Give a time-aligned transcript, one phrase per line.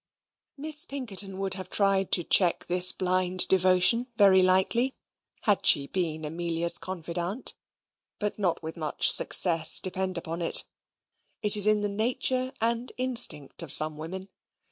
[0.57, 4.95] Miss Pinkerton would have tried to check this blind devotion very likely,
[5.41, 7.53] had she been Amelia's confidante;
[8.17, 10.65] but not with much success, depend upon it.
[11.43, 14.29] It is in the nature and instinct of some women.